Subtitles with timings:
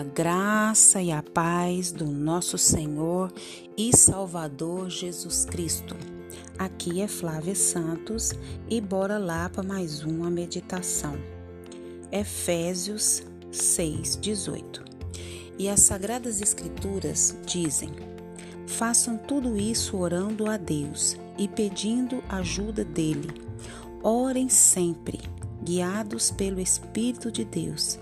[0.00, 3.30] A graça e a paz do nosso Senhor
[3.76, 5.94] e Salvador Jesus Cristo.
[6.58, 8.32] Aqui é Flávia Santos
[8.66, 11.18] e bora lá para mais uma meditação.
[12.10, 14.82] Efésios 6:18.
[15.58, 17.90] E as sagradas escrituras dizem:
[18.66, 23.28] Façam tudo isso orando a Deus e pedindo ajuda dele.
[24.02, 25.20] Orem sempre,
[25.62, 27.98] guiados pelo Espírito de Deus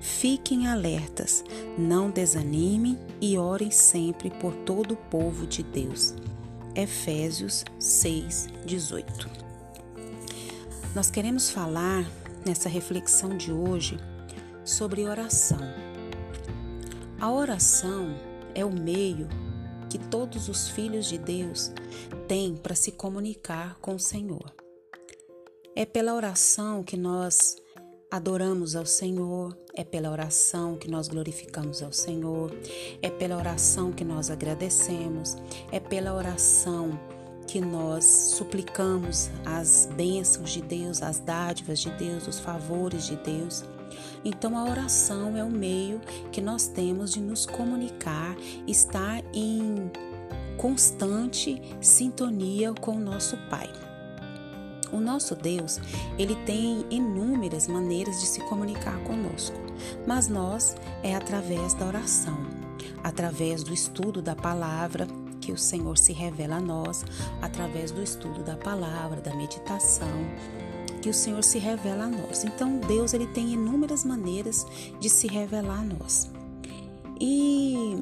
[0.00, 1.44] Fiquem alertas,
[1.76, 6.14] não desanimem e orem sempre por todo o povo de Deus.
[6.74, 9.30] Efésios 6, 18.
[10.94, 12.04] Nós queremos falar
[12.46, 13.98] nessa reflexão de hoje
[14.64, 15.60] sobre oração.
[17.20, 18.16] A oração
[18.54, 19.28] é o meio
[19.90, 21.70] que todos os filhos de Deus
[22.26, 24.54] têm para se comunicar com o Senhor.
[25.76, 27.56] É pela oração que nós
[28.10, 32.52] adoramos ao Senhor, é pela oração que nós glorificamos ao Senhor,
[33.00, 35.36] é pela oração que nós agradecemos,
[35.70, 36.98] é pela oração
[37.46, 43.64] que nós suplicamos as bênçãos de Deus, as dádivas de Deus, os favores de Deus.
[44.24, 46.00] Então a oração é o meio
[46.32, 49.90] que nós temos de nos comunicar, estar em
[50.56, 53.89] constante sintonia com o nosso Pai.
[54.92, 55.80] O nosso Deus,
[56.18, 59.56] ele tem inúmeras maneiras de se comunicar conosco,
[60.06, 62.38] mas nós é através da oração,
[63.02, 65.06] através do estudo da palavra
[65.40, 67.04] que o Senhor se revela a nós,
[67.40, 70.08] através do estudo da palavra, da meditação,
[71.00, 72.44] que o Senhor se revela a nós.
[72.44, 74.66] Então, Deus ele tem inúmeras maneiras
[75.00, 76.30] de se revelar a nós.
[77.18, 78.00] E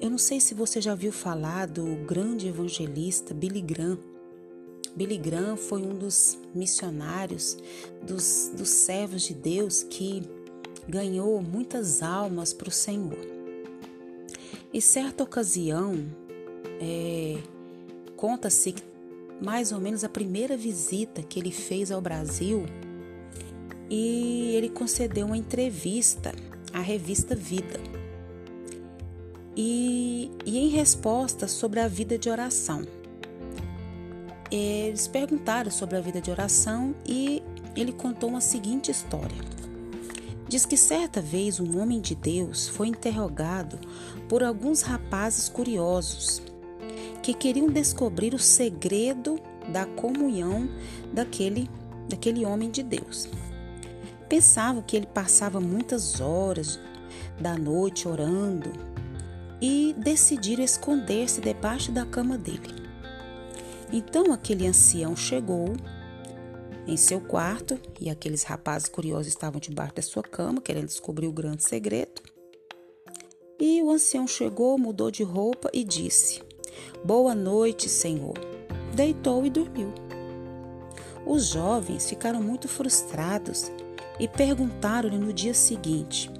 [0.00, 3.98] eu não sei se você já viu falar do grande evangelista Billy Graham.
[4.94, 7.56] Billy Graham foi um dos missionários,
[8.02, 10.22] dos, dos servos de Deus que
[10.88, 13.18] ganhou muitas almas para o Senhor.
[14.72, 15.94] E certa ocasião,
[16.80, 17.38] é,
[18.16, 18.82] conta-se que
[19.40, 22.66] mais ou menos a primeira visita que ele fez ao Brasil
[23.88, 26.32] e ele concedeu uma entrevista
[26.72, 27.80] à revista Vida.
[29.56, 32.99] E, e em resposta sobre a vida de oração
[34.50, 37.42] eles perguntaram sobre a vida de oração e
[37.76, 39.36] ele contou uma seguinte história.
[40.48, 43.78] Diz que certa vez um homem de Deus foi interrogado
[44.28, 46.42] por alguns rapazes curiosos
[47.22, 49.38] que queriam descobrir o segredo
[49.68, 50.68] da comunhão
[51.12, 51.70] daquele,
[52.08, 53.28] daquele homem de Deus.
[54.28, 56.80] Pensavam que ele passava muitas horas
[57.40, 58.72] da noite orando
[59.60, 62.79] e decidiram esconder-se debaixo da cama dele.
[63.92, 65.74] Então aquele ancião chegou
[66.86, 71.32] em seu quarto e aqueles rapazes curiosos estavam debaixo da sua cama, querendo descobrir o
[71.32, 72.22] grande segredo.
[73.58, 76.42] E o ancião chegou, mudou de roupa e disse:
[77.04, 78.34] Boa noite, Senhor.
[78.94, 79.92] Deitou e dormiu.
[81.26, 83.70] Os jovens ficaram muito frustrados
[84.18, 86.30] e perguntaram-lhe no dia seguinte: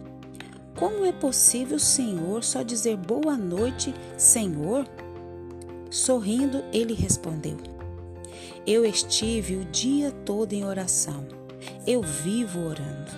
[0.78, 4.86] Como é possível Senhor só dizer boa noite, Senhor?
[5.90, 7.56] Sorrindo, ele respondeu:
[8.64, 11.26] Eu estive o dia todo em oração.
[11.84, 13.10] Eu vivo orando.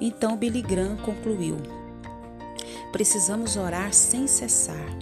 [0.00, 1.56] Então Billy Graham concluiu:
[2.90, 4.98] Precisamos orar sem cessar.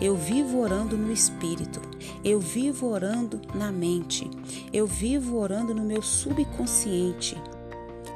[0.00, 1.80] Eu vivo orando no espírito,
[2.24, 4.28] eu vivo orando na mente,
[4.72, 7.36] eu vivo orando no meu subconsciente.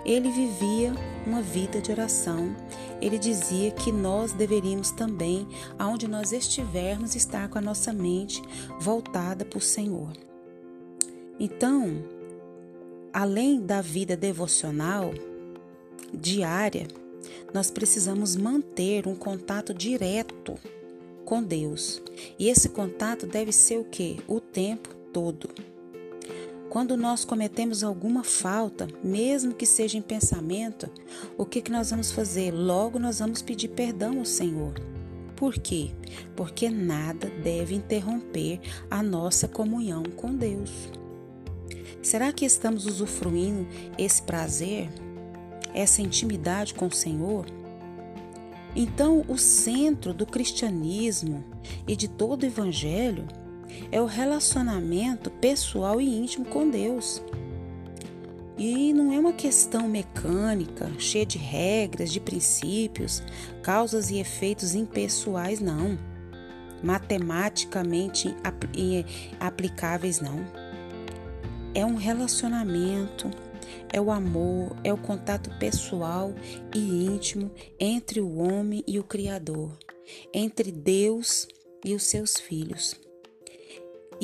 [0.04, 0.92] Ele vivia
[1.26, 2.54] uma vida de oração.
[3.00, 5.46] Ele dizia que nós deveríamos também,
[5.78, 8.42] aonde nós estivermos, estar com a nossa mente
[8.80, 10.12] voltada para o Senhor.
[11.38, 12.04] Então,
[13.12, 15.12] além da vida devocional
[16.12, 16.86] diária,
[17.52, 20.54] nós precisamos manter um contato direto
[21.24, 22.02] com Deus.
[22.38, 24.20] E esse contato deve ser o que?
[24.28, 25.48] O tempo todo.
[26.74, 30.90] Quando nós cometemos alguma falta, mesmo que seja em pensamento,
[31.38, 32.50] o que, que nós vamos fazer?
[32.50, 34.74] Logo nós vamos pedir perdão ao Senhor.
[35.36, 35.92] Por quê?
[36.34, 38.58] Porque nada deve interromper
[38.90, 40.72] a nossa comunhão com Deus.
[42.02, 44.90] Será que estamos usufruindo esse prazer,
[45.72, 47.46] essa intimidade com o Senhor?
[48.74, 51.44] Então, o centro do cristianismo
[51.86, 53.28] e de todo o evangelho
[53.90, 57.22] é o relacionamento pessoal e íntimo com Deus.
[58.56, 63.22] E não é uma questão mecânica, cheia de regras, de princípios,
[63.62, 65.98] causas e efeitos impessoais, não.
[66.82, 68.34] Matematicamente
[69.40, 70.44] aplicáveis, não.
[71.74, 73.28] É um relacionamento
[73.92, 76.34] é o amor, é o contato pessoal
[76.74, 79.78] e íntimo entre o homem e o Criador,
[80.32, 81.46] entre Deus
[81.84, 83.03] e os seus filhos.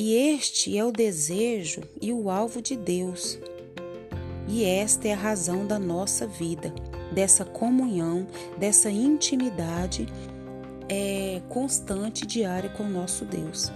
[0.03, 3.37] E este é o desejo e o alvo de Deus.
[4.47, 6.73] E esta é a razão da nossa vida,
[7.13, 8.25] dessa comunhão,
[8.57, 10.07] dessa intimidade
[10.89, 13.71] é, constante, diária com o nosso Deus.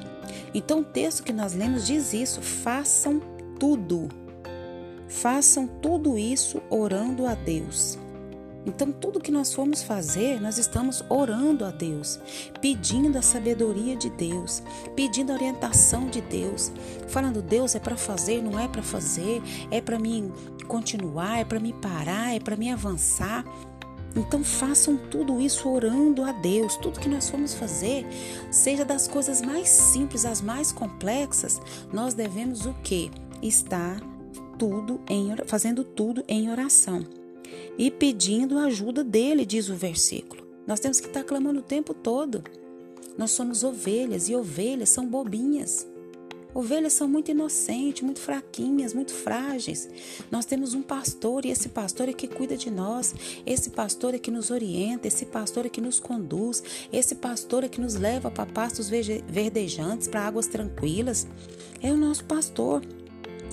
[0.51, 3.22] Então, o texto que nós lemos diz isso: façam
[3.60, 4.10] tudo.
[5.07, 8.00] Façam tudo isso orando a Deus.
[8.65, 12.19] Então, tudo que nós formos fazer, nós estamos orando a Deus,
[12.59, 14.63] pedindo a sabedoria de Deus,
[14.95, 16.71] pedindo a orientação de Deus,
[17.07, 20.31] falando: Deus é para fazer, não é para fazer, é para mim
[20.67, 23.45] continuar, é para me parar, é para me avançar.
[24.15, 26.77] Então façam tudo isso orando a Deus.
[26.77, 28.07] Tudo que nós formos fazer,
[28.50, 33.12] seja das coisas mais simples às mais complexas, nós devemos o quê?
[33.41, 34.00] Estar
[34.57, 37.25] tudo em fazendo tudo em oração
[37.77, 40.45] e pedindo a ajuda dele, diz o versículo.
[40.65, 42.44] Nós temos que estar clamando o tempo todo.
[43.18, 45.88] Nós somos ovelhas e ovelhas são bobinhas.
[46.56, 49.89] Ovelhas são muito inocentes, muito fraquinhas, muito frágeis.
[50.31, 53.13] Nós temos um pastor e esse pastor é que cuida de nós.
[53.45, 56.63] Esse pastor é que nos orienta, esse pastor é que nos conduz,
[56.94, 61.27] esse pastor é que nos leva para pastos verdejantes, para águas tranquilas.
[61.81, 62.81] É o nosso pastor.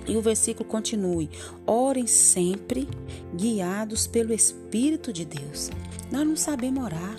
[0.07, 1.31] E o versículo continue:
[1.67, 2.89] orem sempre
[3.35, 5.71] guiados pelo Espírito de Deus.
[6.11, 7.17] Nós não sabemos orar.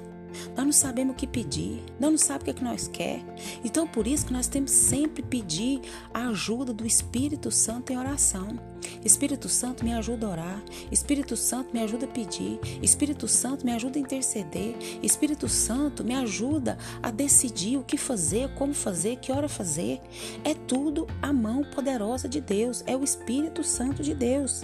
[0.55, 3.23] Nós não sabemos o que pedir, nós não sabemos o que, é nós quer.
[3.63, 5.79] Então, por isso que nós temos sempre pedir
[6.11, 8.72] a ajuda do Espírito Santo em oração.
[9.05, 10.63] Espírito Santo me ajuda a orar.
[10.91, 12.59] Espírito Santo me ajuda a pedir.
[12.81, 14.75] Espírito Santo me ajuda a interceder.
[15.01, 19.99] Espírito Santo me ajuda a decidir o que fazer, como fazer, que hora fazer.
[20.43, 22.83] É tudo a mão poderosa de Deus.
[22.85, 24.63] É o Espírito Santo de Deus.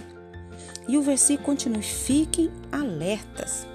[0.88, 3.66] E o versículo continua: fiquem alertas.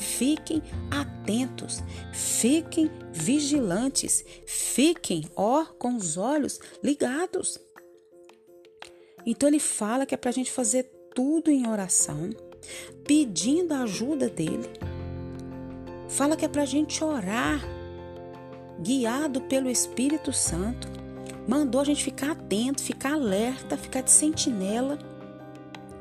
[0.00, 7.60] Fiquem atentos, fiquem vigilantes, fiquem, ó, com os olhos ligados.
[9.24, 10.84] Então ele fala que é para a gente fazer
[11.14, 12.30] tudo em oração,
[13.04, 14.68] pedindo a ajuda dele.
[16.08, 17.60] Fala que é para a gente orar,
[18.80, 20.88] guiado pelo Espírito Santo.
[21.46, 24.98] Mandou a gente ficar atento, ficar alerta, ficar de sentinela.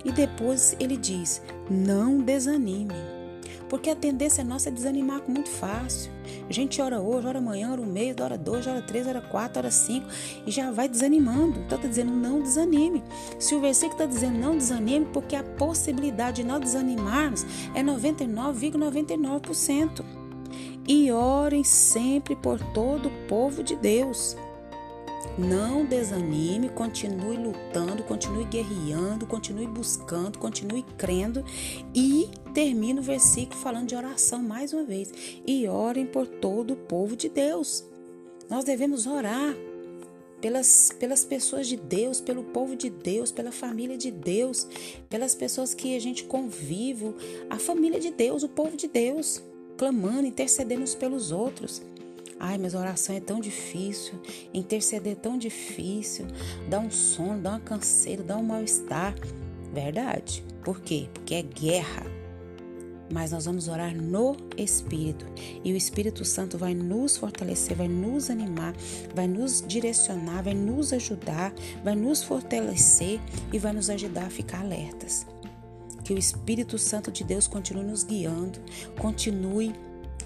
[0.03, 3.18] E depois ele diz: não desanime.
[3.69, 6.11] Porque a tendência nossa é desanimar muito fácil.
[6.49, 9.59] A gente ora hoje, ora amanhã, ora um mês, ora dois, ora três, ora quatro,
[9.59, 10.07] ora cinco
[10.45, 11.59] e já vai desanimando.
[11.59, 13.03] Então está dizendo não desanime.
[13.37, 17.45] Se o versículo está dizendo não desanime, porque a possibilidade de nós desanimarmos
[17.75, 18.79] é 99,99%.
[18.79, 20.05] ,99%.
[20.87, 24.35] E orem sempre por todo o povo de Deus.
[25.37, 31.43] Não desanime, continue lutando, continue guerreando, continue buscando, continue crendo
[31.93, 35.11] e termina o versículo falando de oração mais uma vez.
[35.45, 37.83] E orem por todo o povo de Deus.
[38.49, 39.55] Nós devemos orar
[40.41, 44.67] pelas, pelas pessoas de Deus, pelo povo de Deus, pela família de Deus,
[45.09, 47.13] pelas pessoas que a gente convive,
[47.49, 49.41] a família de Deus, o povo de Deus,
[49.77, 51.81] clamando, intercedendo uns pelos outros.
[52.39, 54.13] Ai, mas oração é tão difícil,
[54.53, 56.25] interceder é tão difícil,
[56.69, 59.13] dá um sono, dá uma canseira, dá um mal-estar.
[59.73, 60.43] Verdade.
[60.63, 61.09] Por quê?
[61.13, 62.05] Porque é guerra.
[63.11, 65.25] Mas nós vamos orar no Espírito.
[65.63, 68.73] E o Espírito Santo vai nos fortalecer, vai nos animar,
[69.15, 73.19] vai nos direcionar, vai nos ajudar, vai nos fortalecer
[73.51, 75.25] e vai nos ajudar a ficar alertas.
[76.03, 78.59] Que o Espírito Santo de Deus continue nos guiando,
[78.97, 79.73] continue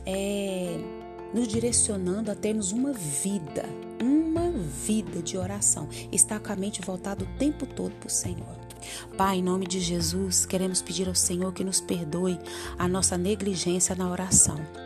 [0.06, 0.78] é,
[1.34, 3.66] nos direcionando a termos uma vida,
[4.02, 8.64] uma vida de oração, estar com a mente voltada o tempo todo para o Senhor.
[9.18, 12.40] Pai, em nome de Jesus, queremos pedir ao Senhor que nos perdoe
[12.78, 14.83] a nossa negligência na oração.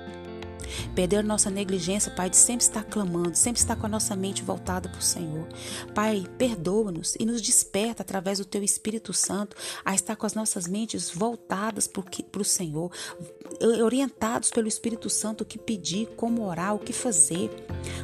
[0.95, 4.89] Perder nossa negligência, Pai, de sempre estar clamando, sempre estar com a nossa mente voltada
[4.89, 5.47] para o Senhor.
[5.93, 10.67] Pai, perdoa-nos e nos desperta através do Teu Espírito Santo a estar com as nossas
[10.67, 12.91] mentes voltadas para o Senhor,
[13.83, 17.49] orientados pelo Espírito Santo o que pedir, como orar, o que fazer.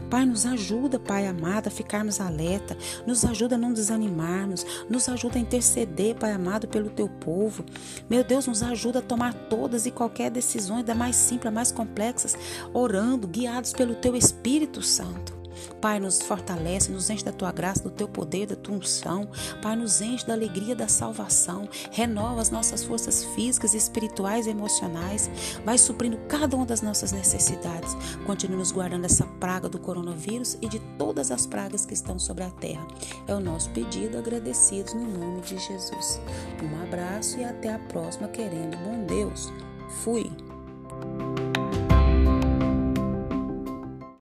[0.09, 5.37] Pai, nos ajuda, Pai amado, a ficarmos alerta, nos ajuda a não desanimarmos, nos ajuda
[5.37, 7.65] a interceder, Pai amado, pelo Teu povo.
[8.09, 11.71] Meu Deus, nos ajuda a tomar todas e qualquer decisões, da mais simples, a mais
[11.71, 12.37] complexas,
[12.74, 15.43] orando, guiados pelo Teu Espírito Santo.
[15.84, 19.29] Pai, nos fortalece, nos enche da tua graça, do teu poder, da tua unção.
[19.62, 21.67] Pai, nos enche da alegria da salvação.
[21.91, 25.29] Renova as nossas forças físicas, espirituais e emocionais.
[25.65, 27.96] Vai suprindo cada uma das nossas necessidades.
[28.25, 32.43] Continue nos guardando essa praga do coronavírus e de todas as pragas que estão sobre
[32.43, 32.88] a terra.
[33.27, 36.22] É o nosso pedido, agradecidos no nome de Jesus.
[36.62, 39.51] Um abraço e até a próxima, querendo bom Deus.
[40.01, 40.32] Fui.